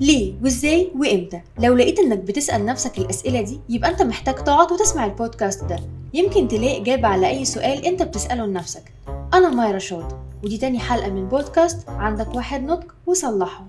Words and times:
ليه 0.00 0.34
وإزاي 0.42 0.90
وإمتى 0.98 1.40
لو 1.58 1.74
لقيت 1.76 1.98
إنك 1.98 2.18
بتسأل 2.18 2.66
نفسك 2.66 2.98
الأسئلة 2.98 3.40
دي 3.40 3.60
يبقى 3.68 3.90
أنت 3.90 4.02
محتاج 4.02 4.34
تقعد 4.34 4.72
وتسمع 4.72 5.04
البودكاست 5.04 5.64
ده 5.64 5.78
يمكن 6.14 6.48
تلاقي 6.48 6.82
إجابة 6.82 7.08
على 7.08 7.28
أي 7.28 7.44
سؤال 7.44 7.84
أنت 7.86 8.02
بتسأله 8.02 8.46
لنفسك 8.46 8.92
أنا 9.34 9.48
مايرا 9.48 9.78
شاط 9.78 10.16
ودي 10.44 10.58
تاني 10.58 10.78
حلقة 10.78 11.08
من 11.10 11.28
بودكاست 11.28 11.88
عندك 11.88 12.34
واحد 12.34 12.62
نضج 12.64 12.94
وصلحه 13.06 13.64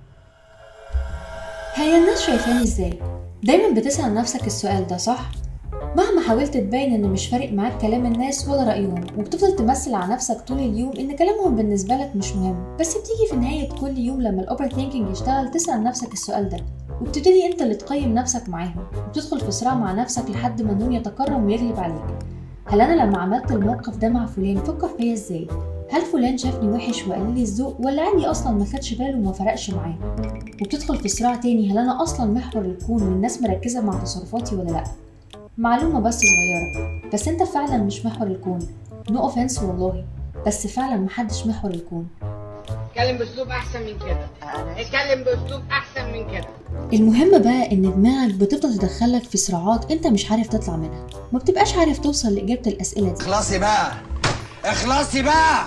هي 1.76 1.98
الناس 1.98 2.22
شايفاني 2.22 2.64
إزاي؟ 2.64 3.00
دايما 3.44 3.80
بتسأل 3.80 4.14
نفسك 4.14 4.48
السؤال 4.48 4.88
ده 4.88 4.98
صح؟ 4.98 5.32
مهما 5.98 6.22
حاولت 6.22 6.58
تبين 6.58 6.94
إن 6.94 7.10
مش 7.10 7.28
فارق 7.28 7.54
معاك 7.54 7.78
كلام 7.82 8.06
الناس 8.06 8.48
ولا 8.48 8.64
رأيهم 8.64 9.02
وبتفضل 9.18 9.56
تمثل 9.56 9.94
على 9.94 10.14
نفسك 10.14 10.42
طول 10.42 10.60
اليوم 10.60 10.92
إن 11.00 11.16
كلامهم 11.16 11.56
بالنسبة 11.56 11.96
لك 11.96 12.16
مش 12.16 12.36
مهم. 12.36 12.78
بس 12.80 12.98
بتيجي 12.98 13.30
في 13.30 13.36
نهاية 13.36 13.70
كل 13.70 13.98
يوم 13.98 14.22
لما 14.22 14.42
ال 14.42 14.70
overthinking 14.70 15.10
يشتغل 15.12 15.52
تسأل 15.52 15.84
نفسك 15.84 16.14
السؤال 16.14 16.50
ده 16.50 16.58
وبتبتدي 17.02 17.46
أنت 17.46 17.62
اللي 17.62 17.76
تقيم 17.76 18.14
نفسك 18.14 18.50
معاهم 18.50 18.84
وبتدخل 19.08 19.40
في 19.40 19.52
صراع 19.52 19.76
مع 19.76 19.92
نفسك 19.92 20.30
لحد 20.30 20.62
ما 20.62 20.72
النوم 20.72 20.92
يتكرم 20.92 21.46
ويغلب 21.46 21.80
عليك. 21.80 22.04
هل 22.66 22.82
أنا 22.82 23.04
لما 23.04 23.18
عملت 23.18 23.52
الموقف 23.52 23.98
ده 23.98 24.10
مع 24.10 24.26
فلان 24.26 24.58
فكر 24.58 24.88
فيا 24.88 25.14
إزاي؟ 25.14 25.48
هل 25.92 26.02
فلان 26.02 26.38
شافني 26.38 26.70
وحش 26.70 27.08
وقليل 27.08 27.42
الذوق 27.42 27.76
ولا 27.80 28.02
عادي 28.02 28.26
أصلا 28.26 28.52
ما 28.54 28.66
خدش 28.66 28.94
باله 28.94 29.18
وما 29.18 29.32
فرقش 29.32 29.70
معاه؟ 29.70 29.96
وبتدخل 30.62 30.98
في 30.98 31.08
صراع 31.08 31.36
تاني 31.36 31.72
هل 31.72 31.78
أنا 31.78 32.04
أصلا 32.04 32.32
محور 32.32 32.62
الكون 32.66 33.04
والناس 33.04 33.42
مركزة 33.42 33.82
مع 33.82 33.94
تصرفاتي 34.04 34.56
ولا 34.56 34.70
لأ؟ 34.72 34.84
معلومة 35.58 36.00
بس 36.00 36.20
صغيرة 36.20 37.02
بس 37.14 37.28
أنت 37.28 37.44
فعلا 37.44 37.78
مش 37.78 38.06
محور 38.06 38.28
الكون. 38.28 38.60
no 39.10 39.22
no 39.22 39.30
offense 39.30 39.60
والله 39.64 40.06
بس 40.48 40.68
فعلا 40.68 40.96
محدش 40.98 41.48
محور 41.48 41.72
الكون. 41.72 42.08
اتكلم 42.90 43.18
بأسلوب 43.18 43.48
أحسن 43.48 43.80
من 43.80 44.00
كده. 44.00 44.28
اتكلم 44.78 45.24
بأسلوب 45.24 45.62
أحسن 45.72 46.12
من 46.12 46.32
كده. 46.32 46.48
المهم 46.94 47.42
بقى 47.42 47.72
إن 47.72 47.82
دماغك 47.82 48.34
بتفضل 48.36 48.78
تدخلك 48.78 49.24
في 49.24 49.38
صراعات 49.38 49.92
أنت 49.92 50.08
مش 50.08 50.32
عارف 50.32 50.48
تطلع 50.48 50.76
منها. 50.76 51.08
ما 51.32 51.40
بتبقاش 51.40 51.78
عارف 51.78 52.00
توصل 52.00 52.36
لإجابة 52.36 52.72
الأسئلة 52.72 53.14
دي. 53.14 53.22
اخلصي 53.22 53.60
بقى! 53.60 53.92
اخلصي 54.66 55.22
بقى! 55.22 55.66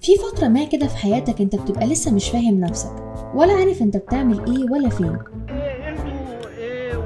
في 0.00 0.12
فترة 0.16 0.48
ما 0.48 0.64
كده 0.64 0.86
في 0.86 0.96
حياتك 0.96 1.40
أنت 1.40 1.56
بتبقى 1.56 1.86
لسه 1.86 2.10
مش 2.10 2.28
فاهم 2.28 2.60
نفسك 2.60 2.92
ولا 3.34 3.52
عارف 3.52 3.82
أنت 3.82 3.96
بتعمل 3.96 4.38
إيه 4.38 4.70
ولا 4.70 4.88
فين. 4.88 5.18
إيه 5.48 5.88
إنتوا 5.88 6.48
إيه 6.58 6.96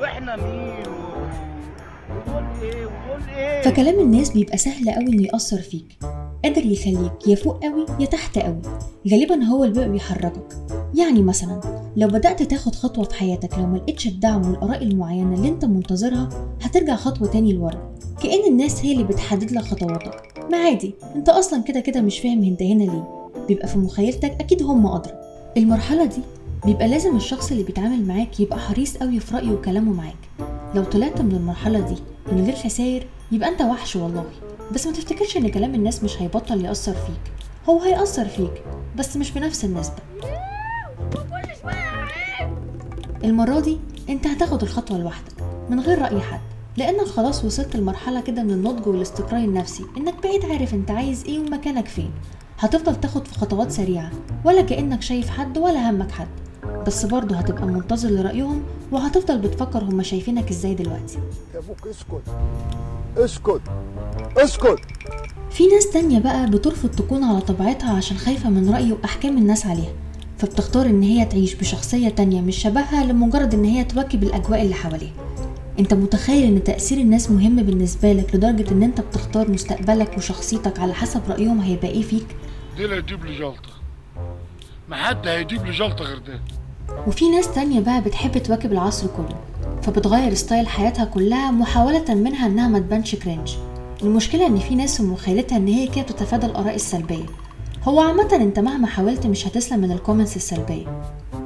وإحنا 0.00 0.36
مين؟ 0.36 1.07
فكلام 3.64 4.00
الناس 4.00 4.30
بيبقى 4.30 4.56
سهل 4.58 4.90
قوي 4.90 5.06
إنه 5.06 5.22
يأثر 5.22 5.56
فيك. 5.58 5.98
قادر 6.44 6.66
يخليك 6.66 7.26
يا 7.28 7.34
فوق 7.34 7.64
قوي 7.64 7.86
يا 8.00 8.06
تحت 8.06 8.38
قوي 8.38 8.60
غالبا 9.12 9.44
هو 9.44 9.64
اللي 9.64 9.88
بيحركك 9.88 10.56
يعني 10.94 11.22
مثلا 11.22 11.60
لو 11.96 12.08
بدأت 12.08 12.42
تاخد 12.42 12.74
خطوة 12.74 13.04
في 13.04 13.14
حياتك 13.14 13.58
لو 13.58 13.66
ملقتش 13.66 14.06
الدعم 14.06 14.50
والآراء 14.50 14.82
المعينة 14.82 15.34
اللي 15.34 15.48
أنت 15.48 15.64
منتظرها 15.64 16.28
هترجع 16.62 16.96
خطوة 16.96 17.28
تاني 17.28 17.52
لورا. 17.52 17.94
كأن 18.22 18.48
الناس 18.48 18.84
هي 18.84 18.92
اللي 18.92 19.04
بتحدد 19.04 19.52
لك 19.52 19.62
خطواتك. 19.62 20.34
ما 20.50 20.56
عادي. 20.58 20.94
أنت 21.16 21.28
أصلا 21.28 21.62
كده 21.62 21.80
كده 21.80 22.00
مش 22.00 22.18
فاهم 22.18 22.44
أنت 22.44 22.62
هنا 22.62 22.82
ليه. 22.84 23.30
بيبقى 23.48 23.68
في 23.68 23.78
مخيلتك 23.78 24.36
أكيد 24.40 24.62
هم 24.62 24.86
أدرى. 24.86 25.12
المرحلة 25.56 26.04
دي 26.04 26.20
بيبقى 26.64 26.88
لازم 26.88 27.16
الشخص 27.16 27.50
اللي 27.50 27.62
بيتعامل 27.62 28.06
معاك 28.06 28.40
يبقى 28.40 28.58
حريص 28.58 28.96
قوي 28.96 29.20
في 29.20 29.34
رأيه 29.36 29.50
وكلامه 29.50 29.92
معاك. 29.92 30.47
لو 30.74 30.84
طلعت 30.84 31.20
من 31.20 31.32
المرحلة 31.32 31.80
دي 31.80 31.96
من 32.32 32.44
غير 32.44 32.56
خسائر 32.56 33.06
يبقى 33.32 33.48
أنت 33.48 33.62
وحش 33.62 33.96
والله. 33.96 34.24
بس 34.74 34.86
ما 34.86 34.92
تفتكرش 34.92 35.36
إن 35.36 35.48
كلام 35.48 35.74
الناس 35.74 36.02
مش 36.04 36.22
هيبطل 36.22 36.64
يأثر 36.64 36.92
فيك. 36.94 37.32
هو 37.68 37.80
هيأثر 37.80 38.24
فيك 38.28 38.62
بس 38.96 39.16
مش 39.16 39.30
بنفس 39.30 39.64
النسبة. 39.64 39.96
المرة 43.24 43.60
دي 43.60 43.78
أنت 44.08 44.26
هتاخد 44.26 44.62
الخطوة 44.62 44.98
لوحدك 44.98 45.32
من 45.70 45.80
غير 45.80 45.98
رأي 46.02 46.20
حد. 46.20 46.40
لأنك 46.76 47.06
خلاص 47.06 47.44
وصلت 47.44 47.76
لمرحلة 47.76 48.20
كده 48.20 48.42
من 48.42 48.50
النضج 48.50 48.86
والاستقرار 48.86 49.40
النفسي 49.44 49.84
إنك 49.96 50.14
بقيت 50.22 50.44
عارف 50.44 50.74
أنت 50.74 50.90
عايز 50.90 51.24
إيه 51.24 51.38
ومكانك 51.38 51.88
فين. 51.88 52.10
هتفضل 52.58 53.00
تاخد 53.00 53.26
في 53.26 53.34
خطوات 53.34 53.70
سريعة 53.70 54.10
ولا 54.44 54.62
كأنك 54.62 55.02
شايف 55.02 55.30
حد 55.30 55.58
ولا 55.58 55.90
همك 55.90 56.10
حد. 56.10 56.28
بس 56.86 57.04
برضه 57.06 57.36
هتبقى 57.36 57.66
منتظر 57.66 58.08
لرأيهم 58.10 58.62
وهتفضل 58.92 59.38
بتفكر 59.38 59.84
هما 59.84 60.02
شايفينك 60.02 60.50
إزاي 60.50 60.74
دلوقتي. 60.74 61.18
يا 61.54 61.58
أبوك 61.58 61.86
اسكت. 61.86 62.22
اسكت. 63.16 63.60
اسكت. 64.36 64.78
في 65.50 65.66
ناس 65.66 65.90
تانية 65.90 66.18
بقى 66.18 66.46
بترفض 66.50 66.88
تكون 66.90 67.24
على 67.24 67.40
طبيعتها 67.40 67.96
عشان 67.96 68.16
خايفة 68.16 68.50
من 68.50 68.70
رأي 68.74 68.92
وأحكام 68.92 69.38
الناس 69.38 69.66
عليها 69.66 69.92
فبتختار 70.38 70.86
إن 70.86 71.02
هي 71.02 71.24
تعيش 71.24 71.54
بشخصية 71.54 72.08
تانية 72.08 72.40
مش 72.40 72.56
شبهها 72.56 73.04
لمجرد 73.04 73.54
إن 73.54 73.64
هي 73.64 73.84
تواكب 73.84 74.22
الأجواء 74.22 74.62
اللي 74.62 74.74
حواليها. 74.74 75.12
أنت 75.78 75.94
متخيل 75.94 76.44
إن 76.44 76.64
تأثير 76.64 76.98
الناس 76.98 77.30
مهم 77.30 77.56
بالنسبة 77.62 78.12
لك 78.12 78.34
لدرجة 78.34 78.70
إن 78.72 78.82
أنت 78.82 79.00
بتختار 79.00 79.50
مستقبلك 79.50 80.16
وشخصيتك 80.18 80.78
على 80.80 80.94
حسب 80.94 81.20
رأيهم 81.28 81.60
هيبقى 81.60 81.88
إيه 81.88 82.02
فيك؟ 82.02 82.26
دي 82.76 82.84
اللي 82.84 82.96
هيجيب 82.96 83.24
لي 83.24 83.38
جلطة. 83.38 83.70
ما 84.88 84.96
حد 84.96 85.28
هيجيب 85.28 85.66
لي 85.66 85.72
جلطة 85.72 86.04
غير 86.04 86.18
ده. 86.18 86.40
وفي 87.06 87.30
ناس 87.30 87.54
تانية 87.54 87.80
بقى 87.80 88.00
بتحب 88.00 88.38
تواكب 88.38 88.72
العصر 88.72 89.06
كله 89.16 89.36
فبتغير 89.82 90.34
style 90.34 90.68
حياتها 90.68 91.04
كلها 91.04 91.50
محاولة 91.50 92.14
منها 92.14 92.46
إنها 92.46 92.68
ما 92.68 92.78
تبانش 92.78 93.14
cringe 93.14 93.56
المشكلة 94.02 94.46
إن 94.46 94.58
في 94.58 94.74
ناس 94.74 95.00
مخيلتها 95.00 95.56
إن 95.56 95.68
هي 95.68 95.86
كده 95.86 96.02
بتتفادى 96.02 96.46
الآراء 96.46 96.74
السلبية. 96.74 97.24
هو 97.84 98.00
عامة 98.00 98.28
أنت 98.32 98.58
مهما 98.58 98.86
حاولت 98.86 99.26
مش 99.26 99.46
هتسلم 99.46 99.80
من 99.80 99.92
ال 99.92 99.97
comments 99.97 100.36
السلبية. 100.36 100.86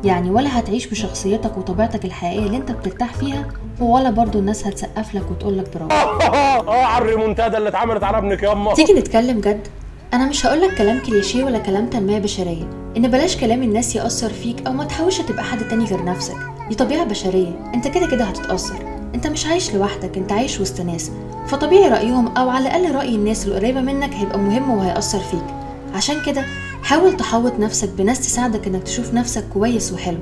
يعني 0.04 0.30
ولا 0.30 0.58
هتعيش 0.58 0.86
بشخصيتك 0.86 1.58
وطبيعتك 1.58 2.04
الحقيقية 2.04 2.46
اللي 2.46 2.56
أنت 2.56 2.70
بترتاح 2.72 3.14
فيها 3.14 3.48
ولا 3.80 4.10
برضو 4.10 4.38
الناس 4.38 4.66
هتسقف 4.66 5.14
لك 5.14 5.30
وتقولك 5.30 5.76
برافو. 5.76 5.94
آه 5.94 6.84
على 6.84 7.04
الريمونتادا 7.04 7.58
اللي 7.58 7.68
اتعملت 7.68 8.04
على 8.04 8.18
ابنك 8.18 8.42
ياما. 8.42 8.74
تيجي 8.74 8.92
نتكلم 8.92 9.40
جد؟ 9.40 9.68
أنا 10.12 10.26
مش 10.26 10.46
هقولك 10.46 10.74
كلام 10.74 10.98
كليشيه 10.98 11.44
ولا 11.44 11.58
كلام 11.58 11.86
تنمية 11.86 12.18
بشرية 12.18 12.70
إن 12.96 13.08
بلاش 13.10 13.36
كلام 13.36 13.62
الناس 13.62 13.96
يأثر 13.96 14.32
فيك 14.32 14.66
أو 14.66 14.72
ما 14.72 14.84
تحاولش 14.84 15.20
تبقى 15.20 15.44
حد 15.44 15.68
تاني 15.68 15.84
غير 15.84 16.04
نفسك. 16.04 16.36
دي 16.68 16.74
طبيعة 16.74 17.04
بشرية 17.04 17.70
أنت 17.74 17.88
كده 17.88 18.06
كده 18.06 18.24
هتتأثر. 18.24 18.86
أنت 19.14 19.26
مش 19.26 19.46
عايش 19.46 19.74
لوحدك 19.74 20.16
أنت 20.18 20.32
عايش 20.32 20.60
وسط 20.60 20.80
ناس. 20.80 21.10
فطبيعي 21.46 21.88
رأيهم 21.88 22.28
أو 22.36 22.48
على 22.48 22.66
الأقل 22.68 22.94
رأي 22.94 23.14
الناس 23.14 23.46
القريبه 23.46 23.80
منك 23.80 24.14
هيبقى 24.14 24.38
مهم 24.38 24.70
وهيأثر 24.70 25.18
فيك. 25.20 25.44
عشان 25.94 26.16
كده 26.26 26.44
حاول 26.82 27.16
تحوط 27.16 27.52
نفسك 27.58 27.88
بناس 27.98 28.20
تساعدك 28.20 28.66
إنك 28.66 28.82
تشوف 28.82 29.14
نفسك 29.14 29.44
كويس 29.52 29.92
وحلو. 29.92 30.18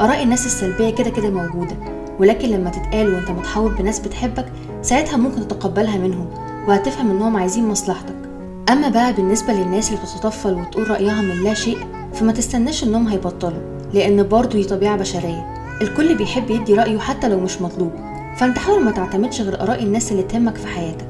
آراء 0.00 0.22
الناس 0.22 0.46
السلبية 0.46 0.90
كده 0.90 1.10
كده 1.10 1.30
موجودة 1.30 1.76
ولكن 2.20 2.48
لما 2.48 2.70
تتقال 2.70 3.14
وأنت 3.14 3.30
متحوط 3.30 3.70
بناس 3.70 3.98
بتحبك 4.00 4.46
ساعتها 4.82 5.16
ممكن 5.16 5.48
تتقبلها 5.48 5.98
منهم 5.98 6.28
وهتفهم 6.68 7.10
إنهم 7.10 7.36
عايزين 7.36 7.68
مصلحتك. 7.68 8.21
أما 8.68 8.88
بقى 8.88 9.12
بالنسبة 9.12 9.52
للناس 9.52 9.88
اللي 9.92 10.00
بتتطفل 10.02 10.54
وتقول 10.54 10.90
رأيها 10.90 11.20
من 11.22 11.42
لا 11.44 11.54
شيء 11.54 11.78
فما 12.14 12.32
تستناش 12.32 12.84
إنهم 12.84 13.08
هيبطلوا 13.08 13.60
لأن 13.94 14.28
برضه 14.28 14.50
دي 14.52 14.64
طبيعة 14.64 14.96
بشرية. 14.96 15.54
الكل 15.82 16.14
بيحب 16.14 16.50
يدي 16.50 16.74
رأيه 16.74 16.98
حتى 16.98 17.28
لو 17.28 17.40
مش 17.40 17.62
مطلوب. 17.62 17.92
فأنت 18.36 18.58
حاول 18.58 18.84
ما 18.84 18.90
تعتمدش 18.90 19.40
غير 19.40 19.62
آراء 19.62 19.82
الناس 19.82 20.12
اللي 20.12 20.22
تهمك 20.22 20.56
في 20.56 20.66
حياتك. 20.66 21.06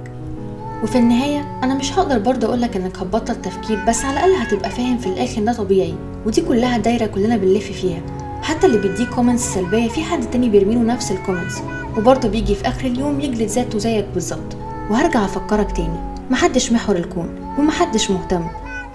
وفي 0.82 0.98
النهاية 0.98 1.60
أنا 1.62 1.74
مش 1.74 1.92
هقدر 1.98 2.18
برضه 2.18 2.46
أقولك 2.46 2.76
إنك 2.76 2.96
هتبطل 2.96 3.42
تفكير 3.42 3.84
بس 3.88 4.04
على 4.04 4.12
الأقل 4.16 4.34
هتبقى 4.42 4.70
فاهم 4.70 4.98
في 4.98 5.06
الآخر 5.06 5.38
إن 5.38 5.44
ده 5.44 5.52
طبيعي. 5.52 5.94
ودي 6.26 6.40
كلها 6.40 6.78
دايرة 6.78 7.06
كلنا 7.06 7.36
بنلف 7.36 7.72
فيها. 7.72 8.00
حتى 8.42 8.66
اللي 8.66 8.78
بيديك 8.78 9.08
comments 9.08 9.54
سلبية 9.54 9.88
في 9.88 10.02
حد 10.02 10.30
تاني 10.30 10.48
بيرميله 10.48 10.80
نفس 10.82 11.12
ال 11.12 11.17
comments 11.17 11.54
وبرضه 11.98 12.28
بيجي 12.28 12.54
في 12.54 12.68
آخر 12.68 12.86
اليوم 12.86 13.20
يجلد 13.20 13.42
ذاته 13.48 13.78
زيك 13.78 14.06
بالظبط. 14.14 14.56
وهرجع 14.90 15.24
أفكرك 15.24 15.72
تاني. 15.76 16.12
محدش 16.32 16.72
محور 16.72 16.96
الكون 16.96 17.54
ومحدش 17.58 18.10
مهتم. 18.10 18.46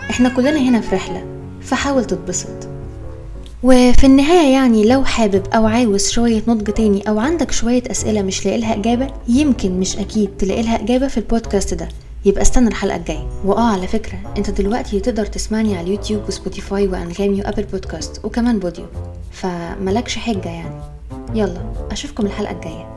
إحنا 0.09 0.29
كلنا 0.29 0.59
هنا 0.59 0.81
في 0.81 0.95
رحلة 0.95 1.25
فحاول 1.61 2.05
تتبسط. 2.05 2.67
وفي 3.63 4.03
النهاية 4.03 4.53
يعني 4.53 4.85
لو 4.85 5.05
حابب 5.05 5.43
أو 5.55 5.65
عاوز 5.65 6.09
شوية 6.09 6.41
نضج 6.47 6.72
تاني 6.72 7.09
أو 7.09 7.19
عندك 7.19 7.51
شوية 7.51 7.84
أسئلة 7.91 8.22
مش 8.22 8.45
لاقي 8.45 8.57
لها 8.57 8.75
إجابة 8.75 9.07
يمكن 9.28 9.79
مش 9.79 9.97
أكيد 9.97 10.29
تلاقي 10.39 10.61
لها 10.63 10.84
إجابة 10.84 11.07
في 11.07 11.17
البودكاست 11.17 11.73
ده. 11.73 11.87
يبقى 12.25 12.41
استنى 12.41 12.67
الحلقة 12.67 12.95
الجاية. 12.95 13.28
وآه 13.45 13.72
على 13.72 13.87
فكرة 13.87 14.17
أنت 14.37 14.49
دلوقتي 14.49 14.99
تقدر 14.99 15.25
تسمعني 15.25 15.78
على 15.78 15.87
ال 15.87 15.92
YouTube 15.92 16.22
و 16.28 16.35
Spotify 16.35 16.87
وأنغامي 16.87 17.41
و 17.41 17.45
Apple 17.45 17.64
Podcast 17.64 18.25
وكمان 18.25 18.59
Podeo 18.59 18.85
فملكش 19.31 20.17
حجة 20.17 20.49
يعني. 20.49 20.81
يلا 21.35 21.61
أشوفكم 21.91 22.25
الحلقة 22.25 22.51
الجاية. 22.55 22.97